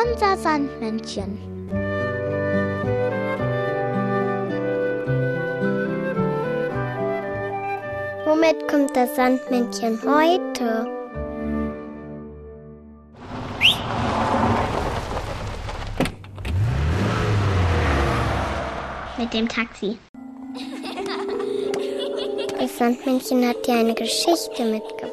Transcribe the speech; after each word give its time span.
Unser 0.00 0.36
Sandmännchen. 0.36 1.38
Womit 8.24 8.68
kommt 8.68 8.94
das 8.94 9.16
Sandmännchen 9.16 9.98
heute? 10.04 10.86
Mit 19.18 19.32
dem 19.32 19.48
Taxi. 19.48 19.98
Das 22.60 22.78
Sandmännchen 22.78 23.48
hat 23.48 23.66
dir 23.66 23.74
eine 23.74 23.94
Geschichte 23.94 24.64
mitgebracht. 24.64 25.07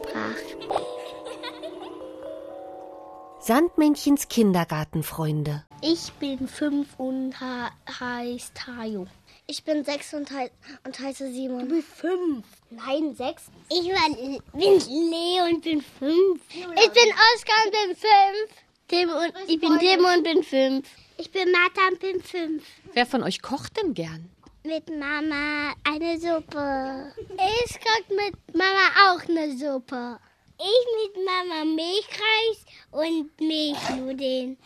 Sandmännchens 3.47 4.27
Kindergartenfreunde. 4.27 5.65
Ich 5.83 6.11
bin 6.13 6.47
fünf 6.47 6.97
und 6.97 7.35
heiße 7.39 8.51
Tayo. 8.55 9.05
Ich 9.45 9.63
bin 9.63 9.85
sechs 9.85 10.15
und, 10.15 10.31
he 10.31 10.49
und 10.83 10.99
heiße 10.99 11.31
Simon. 11.31 11.69
Du 11.69 11.75
bist 11.75 11.87
fünf. 11.89 12.43
Nein, 12.71 13.13
sechs. 13.15 13.43
Ich 13.69 13.87
war, 13.89 14.09
bin 14.51 14.79
Leo 15.11 15.45
und 15.45 15.61
bin 15.61 15.83
fünf. 15.83 16.41
Ich 16.49 16.89
bin 16.89 17.13
Oskar 17.35 17.65
und 17.65 17.71
bin 17.71 17.95
fünf. 17.95 18.51
Tim 18.87 19.09
und, 19.09 19.33
ich 19.47 19.59
bin 19.59 19.77
Tim 19.77 20.03
und 20.03 20.23
bin 20.23 20.43
fünf. 20.43 20.87
Ich 21.19 21.29
bin 21.29 21.51
Martha 21.51 21.87
und 21.91 21.99
bin 21.99 22.23
fünf. 22.23 22.63
Wer 22.93 23.05
von 23.05 23.21
euch 23.21 23.43
kocht 23.43 23.77
denn 23.77 23.93
gern? 23.93 24.27
Mit 24.63 24.89
Mama 24.89 25.75
eine 25.83 26.19
Suppe. 26.19 27.13
Ich 27.27 27.79
koche 27.79 28.15
mit 28.15 28.55
Mama 28.55 29.13
auch 29.13 29.29
eine 29.29 29.55
Suppe. 29.55 30.17
Ich 30.57 31.13
mit 31.13 31.23
Mama 31.23 31.63
Milchreis 31.65 32.65
und 32.95 33.29
Milchnudeln. 33.41 34.57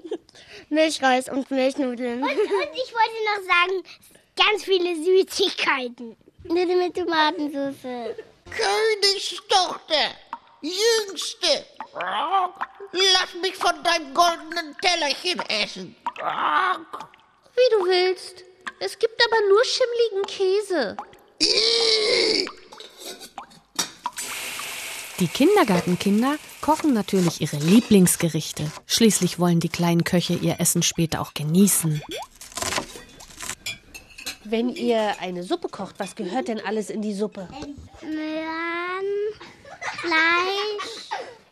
Milchreis 0.68 1.28
und 1.28 1.50
Milchnudeln. 1.50 2.22
Und, 2.22 2.30
und 2.30 2.38
ich 2.38 2.92
wollte 2.92 3.18
noch 3.24 3.42
sagen, 3.46 3.82
ganz 4.36 4.64
viele 4.64 4.94
Süßigkeiten. 4.96 6.16
Nudeln 6.44 6.78
mit 6.78 6.94
Tomatensauce. 6.94 8.14
Königstochter, 8.50 10.10
Jüngste, 10.60 11.64
lass 11.94 13.34
mich 13.40 13.54
von 13.54 13.82
deinem 13.82 14.12
goldenen 14.12 14.76
Tellerchen 14.82 15.40
essen. 15.48 15.96
Wie 17.54 17.76
du 17.76 17.86
willst. 17.86 18.44
Es 18.80 18.98
gibt 18.98 19.18
aber 19.24 19.48
nur 19.48 19.64
schimmligen 19.64 20.26
Käse. 20.26 20.96
Die 25.18 25.28
Kindergartenkinder 25.28 26.36
kochen 26.62 26.94
natürlich 26.94 27.42
ihre 27.42 27.56
Lieblingsgerichte. 27.56 28.70
Schließlich 28.86 29.38
wollen 29.38 29.60
die 29.60 29.68
kleinen 29.68 30.04
Köche 30.04 30.32
ihr 30.34 30.60
Essen 30.60 30.82
später 30.82 31.20
auch 31.20 31.34
genießen. 31.34 32.00
Wenn 34.44 34.70
ihr 34.70 35.20
eine 35.20 35.42
Suppe 35.42 35.68
kocht, 35.68 35.96
was 35.98 36.14
gehört 36.14 36.48
denn 36.48 36.60
alles 36.60 36.88
in 36.88 37.02
die 37.02 37.12
Suppe? 37.12 37.48
Möhren, 38.02 39.08
Fleisch, 40.00 41.08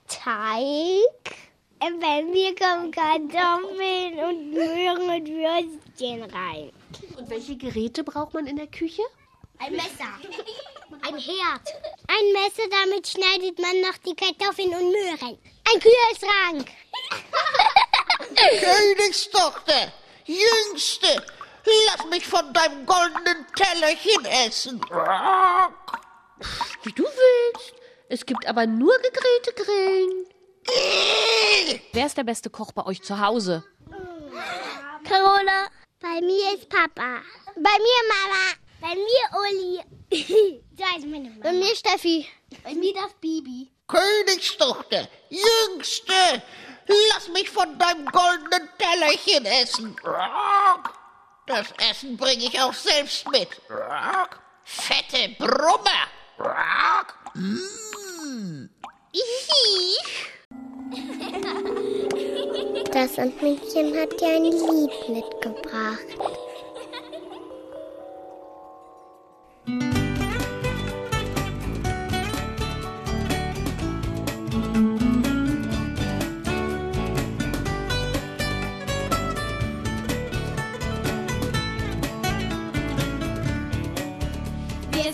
Teig. 0.09 1.37
Wenn 1.81 2.33
wir 2.33 2.55
kommen 2.55 2.91
Kartoffeln 2.91 4.19
und 4.29 4.53
Möhren 4.53 5.03
und 5.03 5.29
Würstchen 5.29 6.23
rein. 6.23 6.71
Und 7.17 7.31
welche 7.31 7.57
Geräte 7.57 8.05
braucht 8.05 8.35
man 8.35 8.47
in 8.47 8.57
der 8.57 8.67
Küche? 8.67 9.03
Ein 9.63 9.73
Messer. 9.73 10.13
Ein 11.03 11.19
Herd. 11.19 11.69
Ein 12.09 12.33
Messer, 12.33 12.69
damit 12.71 13.07
schneidet 13.07 13.59
man 13.59 13.81
noch 13.83 13.97
die 13.99 14.15
Kartoffeln 14.15 14.71
und 14.75 14.91
Möhren. 14.91 15.39
Ein 15.71 15.81
Kühlschrank. 15.81 16.71
Königstochter, 18.37 19.93
Jüngste, 20.25 21.23
lass 21.87 22.07
mich 22.07 22.27
von 22.27 22.53
deinem 22.55 22.87
goldenen 22.87 23.47
Tellerchen 23.55 24.25
essen. 24.25 24.81
Wie 26.83 26.93
du 26.93 27.05
willst. 27.05 27.75
Es 28.09 28.25
gibt 28.25 28.47
aber 28.47 28.67
nur 28.67 28.97
gegrillte 28.99 29.53
Grillen. 29.63 30.27
Wer 31.93 32.07
ist 32.07 32.17
der 32.17 32.25
beste 32.25 32.49
Koch 32.51 32.73
bei 32.73 32.87
euch 32.87 33.03
zu 33.03 33.21
Hause? 33.21 33.63
Carola. 35.05 35.67
Bei 36.01 36.21
mir 36.23 36.55
ist 36.55 36.69
Papa. 36.71 37.21
Bei 37.57 37.79
mir 37.79 38.01
Mama. 38.09 38.70
Bei 38.81 38.95
mir 38.95 39.25
Uli. 39.39 39.81
da 40.77 40.85
ist 40.97 41.07
meine 41.07 41.31
Mama. 41.31 41.43
Bei 41.43 41.53
mir 41.53 41.75
Steffi. 41.77 42.27
Bei 42.65 42.75
mir 42.75 42.95
das 42.95 43.13
Bibi. 43.21 43.71
Königstochter, 43.87 45.09
Jüngste, 45.29 46.43
lass 46.87 47.29
mich 47.29 47.51
von 47.51 47.77
deinem 47.79 48.07
goldenen 48.07 48.69
Tellerchen 48.79 49.45
essen. 49.47 49.97
Das 51.47 51.73
Essen 51.91 52.17
bringe 52.17 52.45
ich 52.45 52.61
auch 52.61 52.73
selbst 52.73 53.29
mit. 53.31 53.49
Fette 54.63 55.35
Brummer. 55.39 56.07
Mm. 57.35 58.69
Das 62.93 63.15
Sandmännchen 63.17 63.99
hat 63.99 64.21
dir 64.21 64.37
ein 64.37 64.45
Lied 64.45 65.09
mitgebracht. 65.09 66.50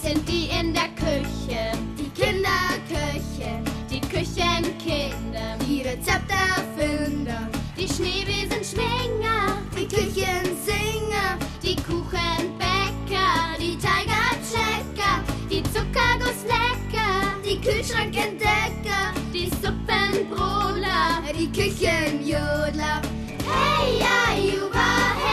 Sind 0.07 0.29
die 0.29 0.49
in 0.61 0.73
der 0.73 0.89
Küche, 0.95 1.73
die 1.99 2.09
Kinderküche, 2.11 3.51
die 3.91 4.01
Küchenkinder, 4.01 5.59
die 5.67 5.83
Rezepterfinder, 5.83 7.49
die 7.77 7.89
Schneebesenschwinger, 7.89 9.59
die 9.77 9.89
Küchensinger, 9.89 11.37
die 11.61 11.75
Kuchenbäcker, 11.75 13.59
die 13.59 13.77
Tigerchecker, 13.77 15.15
die 15.51 15.63
Zuckergusslecker, 15.75 17.11
die 17.45 17.61
Kühlschrankentdecker, 17.61 19.13
die 19.35 19.51
Suppenbroler, 19.61 21.23
die 21.37 21.51
Küchenjodler. 21.51 23.03
Hey, 23.49 23.99
ja, 23.99 24.19
Juba, 24.41 24.89
hey, 25.19 25.26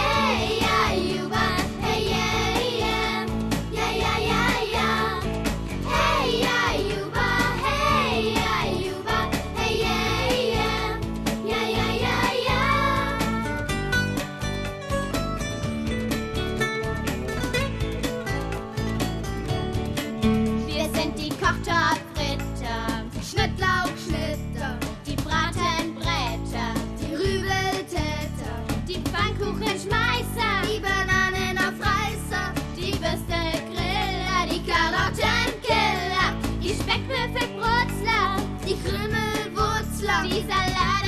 Krümelwurzler, 40.23 40.55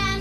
die 0.01 0.14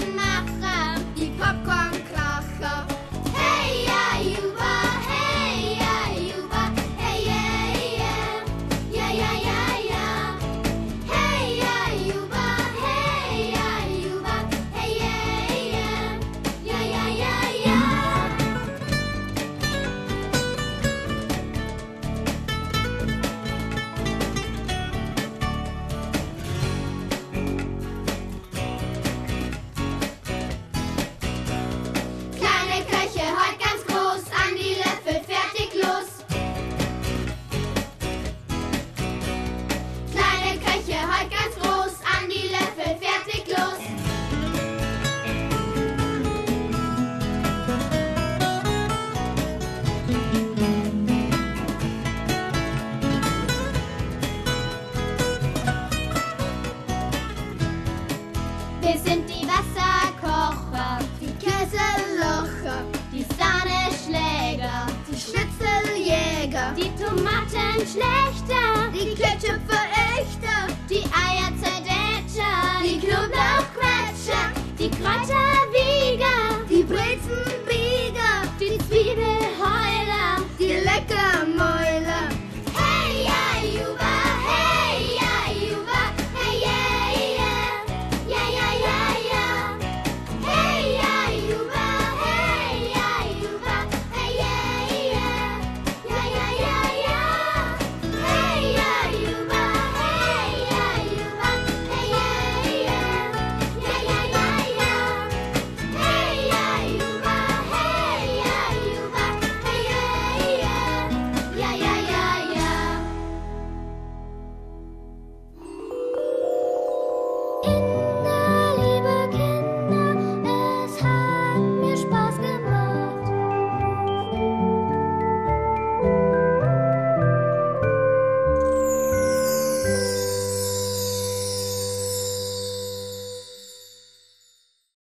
Geschlechter, 67.85 68.91
die 68.95 69.15
Ketchup-Verächter, 69.15 70.73
die 70.89 71.05
Eier-Zerdäter, 71.05 72.81
die 72.83 72.99
Knoblauchquetscher, 72.99 74.45
die 74.79 74.89
Kräuter 74.89 75.34